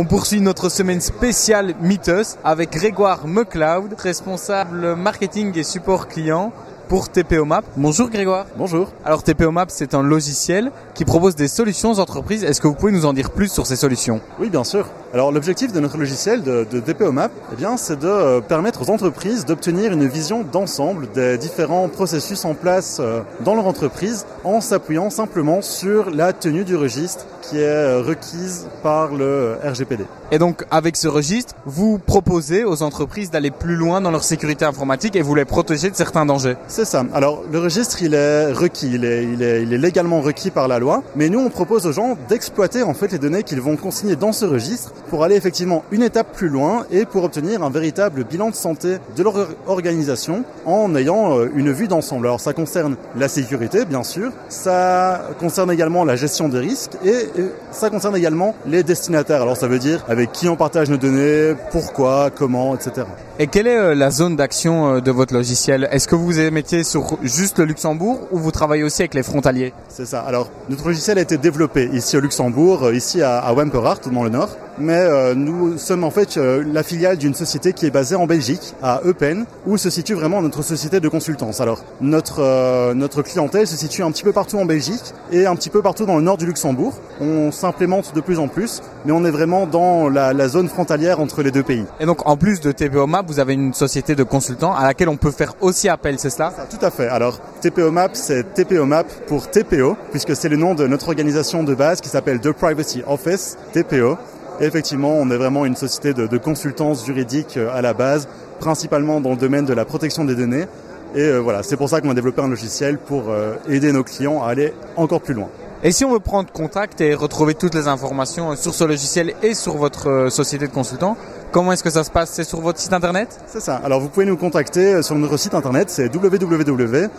[0.00, 6.52] On poursuit notre semaine spéciale Mythos avec Grégoire McLeod, responsable marketing et support client
[6.88, 7.62] pour TPO Map.
[7.76, 8.46] Bonjour Grégoire.
[8.56, 8.92] Bonjour.
[9.04, 12.44] Alors TPO Map, c'est un logiciel qui propose des solutions aux entreprises.
[12.44, 14.20] Est-ce que vous pouvez nous en dire plus sur ces solutions?
[14.38, 14.86] Oui, bien sûr.
[15.14, 18.82] Alors l'objectif de notre logiciel de, de TPO Map, eh bien, c'est de euh, permettre
[18.82, 24.26] aux entreprises d'obtenir une vision d'ensemble des différents processus en place euh, dans leur entreprise
[24.44, 30.04] en s'appuyant simplement sur la tenue du registre qui est euh, requise par le RGPD.
[30.30, 34.66] Et donc avec ce registre, vous proposez aux entreprises d'aller plus loin dans leur sécurité
[34.66, 36.56] informatique et vous les protégez de certains dangers.
[36.66, 37.04] C'est ça.
[37.14, 40.68] Alors le registre, il est requis, il est, il est, il est légalement requis par
[40.68, 43.76] la loi, mais nous on propose aux gens d'exploiter en fait les données qu'ils vont
[43.76, 47.70] consigner dans ce registre pour aller effectivement une étape plus loin et pour obtenir un
[47.70, 52.26] véritable bilan de santé de leur organisation en ayant euh, une vue d'ensemble.
[52.26, 57.28] Alors ça concerne la sécurité bien sûr, ça concerne également la gestion des risques et
[57.70, 59.42] ça concerne également les destinataires.
[59.42, 63.06] Alors ça veut dire avec qui on partage nos données, pourquoi, comment, etc.
[63.38, 65.88] Et quelle est euh, la zone d'action euh, de votre logiciel?
[65.90, 69.22] Est-ce que vous vous mettez sur juste le Luxembourg ou vous travaillez aussi avec les
[69.22, 69.72] frontaliers?
[69.88, 70.20] C'est ça.
[70.20, 74.30] Alors notre logiciel a été développé ici au Luxembourg, ici à, à Wemperhart, dans le
[74.30, 74.50] nord
[74.80, 78.26] mais euh, nous sommes en fait euh, la filiale d'une société qui est basée en
[78.26, 81.60] Belgique, à Eupen, où se situe vraiment notre société de consultance.
[81.60, 85.56] Alors notre euh, notre clientèle se situe un petit peu partout en Belgique et un
[85.56, 86.94] petit peu partout dans le nord du Luxembourg.
[87.20, 91.20] On s'implémente de plus en plus, mais on est vraiment dans la, la, zone frontalière
[91.20, 91.84] entre les deux pays.
[92.00, 95.08] Et donc en plus de TPO Map, vous avez une société de consultants à laquelle
[95.08, 96.52] on peut faire aussi appel, c'est cela?
[96.70, 97.08] Tout à fait.
[97.08, 101.64] Alors TPO Map, c'est TPO Map pour TPO, puisque c'est le nom de notre organisation
[101.64, 104.16] de base qui s'appelle The Privacy Office, TPO
[104.60, 108.28] effectivement, on est vraiment une société de, de consultance juridique euh, à la base,
[108.60, 110.66] principalement dans le domaine de la protection des données.
[111.14, 114.04] Et euh, voilà, c'est pour ça qu'on a développé un logiciel pour euh, aider nos
[114.04, 115.48] clients à aller encore plus loin.
[115.82, 119.54] Et si on veut prendre contact et retrouver toutes les informations sur ce logiciel et
[119.54, 121.16] sur votre société de consultants,
[121.52, 122.30] comment est-ce que ça se passe?
[122.32, 123.38] C'est sur votre site internet?
[123.46, 123.76] C'est ça.
[123.84, 127.10] Alors vous pouvez nous contacter sur notre site internet, c'est www.tpomap.com.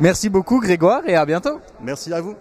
[0.00, 1.60] Merci beaucoup Grégoire et à bientôt.
[1.82, 2.34] Merci à vous.